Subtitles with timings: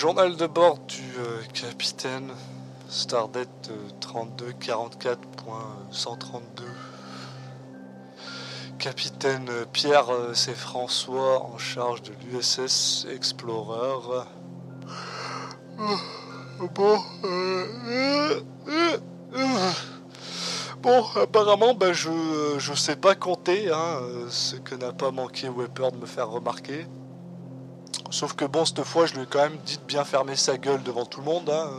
[0.00, 2.30] Journal de bord du euh, capitaine
[2.88, 3.68] Stardate
[4.00, 6.38] 3244.132.
[8.78, 10.54] Capitaine euh, Pierre euh, C.
[10.54, 14.22] François en charge de l'USS Explorer.
[16.76, 16.98] Bon,
[20.80, 22.08] bon, apparemment, ben, je,
[22.58, 23.98] je sais pas compter, hein,
[24.30, 26.86] ce que n'a pas manqué Weber de me faire remarquer.
[28.10, 30.56] Sauf que bon, cette fois, je lui ai quand même dit de bien fermer sa
[30.56, 31.50] gueule devant tout le monde.
[31.50, 31.70] Hein.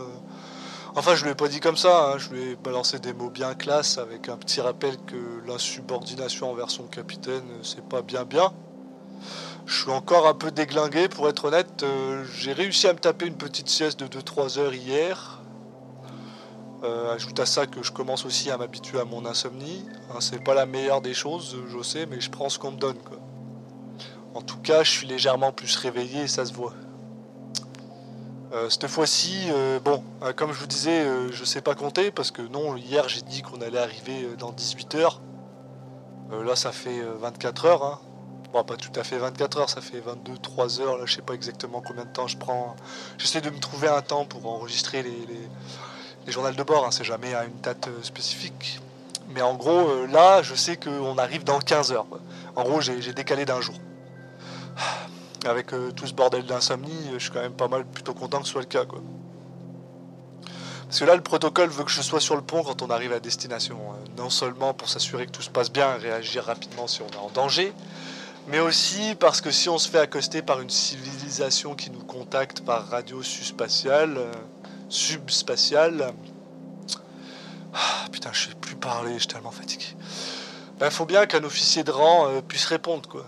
[0.96, 2.18] Enfin, je lui ai pas dit comme ça, hein.
[2.18, 6.70] je lui ai balancé des mots bien classe avec un petit rappel que l'insubordination envers
[6.70, 8.52] son capitaine, c'est pas bien bien.
[9.66, 11.84] Je suis encore un peu déglingué, pour être honnête.
[11.84, 15.42] Euh, j'ai réussi à me taper une petite sieste de 2-3 heures hier.
[16.84, 19.86] Euh, ajoute à ça que je commence aussi à m'habituer à mon insomnie.
[20.10, 22.78] Hein, c'est pas la meilleure des choses, je sais, mais je prends ce qu'on me
[22.78, 22.98] donne.
[24.40, 26.74] En tout cas, je suis légèrement plus réveillé et ça se voit.
[28.54, 32.32] Euh, cette fois-ci, euh, bon, euh, comme je vous disais, je sais pas compter parce
[32.32, 35.22] que non, hier j'ai dit qu'on allait arriver dans 18 heures.
[36.32, 37.84] là, ça fait 24 heures.
[37.84, 38.00] Hein.
[38.54, 40.98] Bon, pas tout à fait 24 heures, ça fait 22, 3 heures.
[40.98, 42.78] Là, je sais pas exactement combien de temps je prends.
[43.18, 45.28] J'essaie de me trouver un temps pour enregistrer les,
[46.26, 46.86] les, journaux de bord.
[46.86, 46.92] Hein.
[46.92, 48.80] C'est jamais à une date spécifique.
[49.28, 52.08] Mais en gros, là, je sais qu'on arrive dans 15 heures.
[52.56, 53.76] En gros, j'ai décalé d'un jour
[55.46, 58.46] avec euh, tout ce bordel d'insomnie, je suis quand même pas mal plutôt content que
[58.46, 58.86] ce soit le cas.
[58.86, 59.02] Quoi.
[60.88, 63.14] Parce que là, le protocole veut que je sois sur le pont quand on arrive
[63.14, 63.78] à destination.
[63.92, 64.04] Hein.
[64.18, 67.30] Non seulement pour s'assurer que tout se passe bien réagir rapidement si on est en
[67.30, 67.74] danger,
[68.48, 72.62] mais aussi parce que si on se fait accoster par une civilisation qui nous contacte
[72.62, 74.32] par radio subspatiale, euh,
[74.90, 76.12] subspatiale,
[77.74, 79.86] ah, putain, je sais plus parler, je suis tellement fatigué.
[80.80, 83.28] Ben, faut bien qu'un officier de rang euh, puisse répondre, quoi.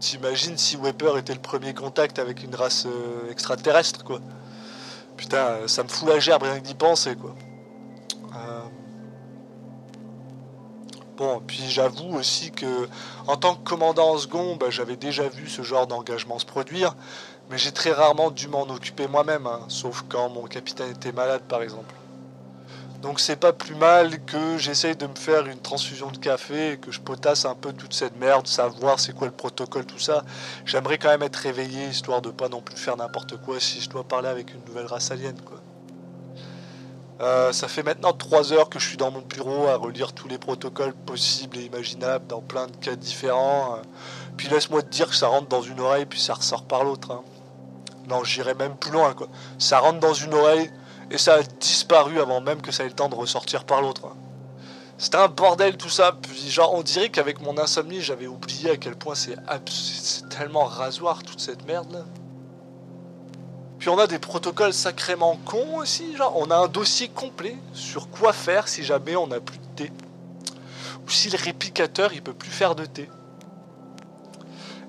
[0.00, 4.18] T'imagines si Weber était le premier contact avec une race euh, extraterrestre, quoi.
[5.18, 7.34] Putain, euh, ça me fout la gerbe rien que d'y penser, quoi.
[8.34, 8.62] Euh,
[11.18, 12.88] bon, puis j'avoue aussi que,
[13.26, 16.96] en tant que commandant en second, bah, j'avais déjà vu ce genre d'engagement se produire,
[17.50, 21.42] mais j'ai très rarement dû m'en occuper moi-même, hein, sauf quand mon capitaine était malade,
[21.42, 21.94] par exemple.
[23.02, 26.76] Donc c'est pas plus mal que j'essaye de me faire une transfusion de café et
[26.76, 30.22] que je potasse un peu toute cette merde, savoir c'est quoi le protocole, tout ça.
[30.66, 33.88] J'aimerais quand même être réveillé histoire de pas non plus faire n'importe quoi si je
[33.88, 35.58] dois parler avec une nouvelle race alien quoi.
[37.22, 40.28] Euh, ça fait maintenant 3 heures que je suis dans mon bureau à relire tous
[40.28, 43.78] les protocoles possibles et imaginables dans plein de cas différents.
[44.36, 47.10] Puis laisse-moi te dire que ça rentre dans une oreille puis ça ressort par l'autre.
[47.12, 47.22] Hein.
[48.08, 49.28] Non, j'irai même plus loin quoi.
[49.58, 50.70] Ça rentre dans une oreille,
[51.10, 54.08] et ça a disparu avant même que ça ait le temps de ressortir par l'autre.
[54.98, 58.76] C'était un bordel tout ça, puis genre on dirait qu'avec mon insomnie j'avais oublié à
[58.76, 59.36] quel point c'est
[60.28, 62.04] tellement rasoir toute cette merde là.
[63.78, 68.10] Puis on a des protocoles sacrément cons aussi, genre on a un dossier complet sur
[68.10, 69.92] quoi faire si jamais on n'a plus de thé.
[71.06, 73.08] Ou si le réplicateur il peut plus faire de thé.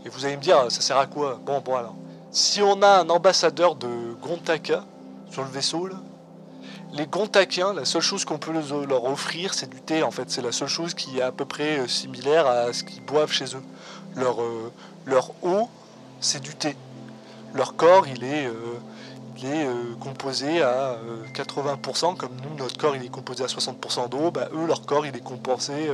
[0.04, 1.40] Et vous allez me dire, ça sert à quoi?
[1.46, 1.96] Bon, bon alors.
[2.32, 3.88] Si on a un ambassadeur de
[4.22, 4.84] Gontaka
[5.30, 5.96] sur le vaisseau là,
[6.94, 10.04] les Gontakiens, la seule chose qu'on peut leur offrir, c'est du thé.
[10.04, 12.84] En fait, c'est la seule chose qui est à peu près euh, similaire à ce
[12.84, 13.64] qu'ils boivent chez eux.
[14.16, 14.72] Leur, euh,
[15.06, 15.70] leur eau,
[16.20, 16.76] c'est du thé.
[17.54, 20.98] Leur corps, il est, euh, composé à
[21.34, 24.30] 80%, comme nous, notre corps, il est composé à 60% d'eau.
[24.30, 25.90] Bah, eux, leur corps, il est composé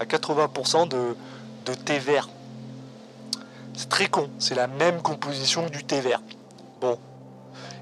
[0.00, 1.14] à 80% de,
[1.66, 2.28] de thé vert.
[3.74, 4.30] C'est très con.
[4.38, 6.22] C'est la même composition du thé vert.
[6.80, 6.98] Bon,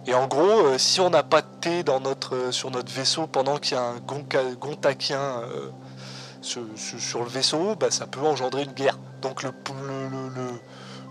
[0.06, 2.92] et en gros, euh, si on n'a pas de thé dans notre, euh, sur notre
[2.92, 5.70] vaisseau pendant qu'il y a un gontakien euh,
[6.42, 6.60] sur,
[7.20, 8.98] le vaisseau, bah, ça peut engendrer une guerre.
[9.22, 9.50] Donc le,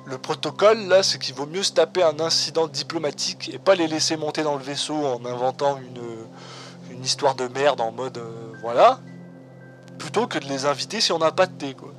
[0.06, 3.88] le, protocole, là, c'est qu'il vaut mieux se taper un incident diplomatique et pas les
[3.88, 8.22] laisser monter dans le vaisseau en inventant une, une histoire de merde en mode
[8.62, 9.00] voilà,
[9.98, 11.92] plutôt que de les inviter si on n'a pas de thé, quoi.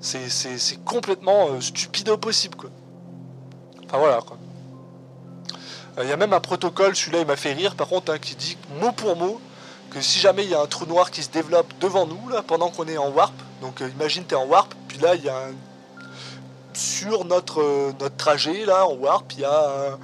[0.00, 2.70] C'est complètement stupide au possible, quoi.
[3.84, 4.36] Enfin voilà, quoi.
[5.98, 8.34] Il y a même un protocole, celui-là il m'a fait rire par contre, hein, qui
[8.34, 9.40] dit mot pour mot
[9.90, 12.70] que si jamais il y a un trou noir qui se développe devant nous, pendant
[12.70, 15.36] qu'on est en warp, donc euh, imagine tu en warp, puis là il y a
[15.36, 15.52] un...
[16.72, 19.98] sur notre, euh, trajet, là, en warp, il y a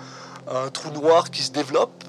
[0.50, 2.05] un, trou noir qui se développe.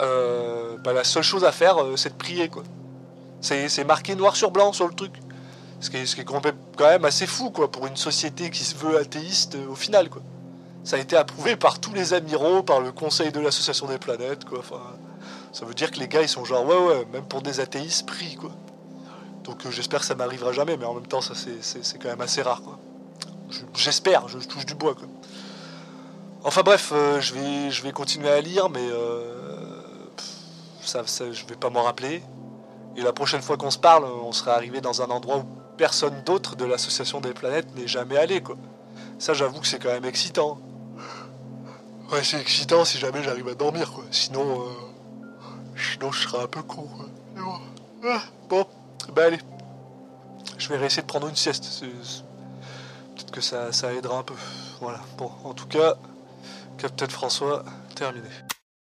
[0.00, 2.62] Euh, bah, la seule chose à faire, c'est de prier, quoi.
[3.40, 5.12] C'est marqué noir sur blanc sur le truc.
[5.80, 6.42] Ce qui est, ce qui est quand
[6.80, 10.22] même assez fou, quoi, pour une société qui se veut athéiste au final, quoi
[10.88, 14.46] ça a été approuvé par tous les amiraux, par le Conseil de l'Association des planètes,
[14.46, 14.60] quoi.
[14.60, 14.80] Enfin,
[15.52, 18.06] ça veut dire que les gars, ils sont genre, ouais, ouais, même pour des athéistes,
[18.06, 18.52] pris, quoi.
[19.44, 22.22] Donc euh, j'espère que ça m'arrivera jamais, mais en même temps, ça c'est quand même
[22.22, 22.78] assez rare, quoi.
[23.74, 25.06] J'espère, je, touche du bois, quoi.
[26.42, 29.34] Enfin bref, euh, je, vais, je vais continuer à lire, mais euh,
[30.80, 32.22] ça, ça, je vais pas m'en rappeler.
[32.96, 35.44] Et la prochaine fois qu'on se parle, on serait arrivé dans un endroit où
[35.76, 38.56] personne d'autre de l'association des planètes n'est jamais allé, quoi.
[39.18, 40.58] Ça, j'avoue que c'est quand même excitant.
[42.10, 44.04] Ouais, c'est excitant si jamais j'arrive à dormir, quoi.
[44.10, 44.64] Sinon, euh,
[45.76, 47.06] sinon je serais un peu con, quoi.
[48.48, 48.66] Bon,
[49.06, 49.38] ah, bah allez.
[50.56, 51.82] Je vais réessayer de prendre une sieste.
[53.14, 54.34] Peut-être que ça, ça aidera un peu.
[54.80, 55.00] Voilà.
[55.18, 55.96] Bon, en tout cas,
[56.78, 57.64] Captain François,
[57.94, 58.28] terminé.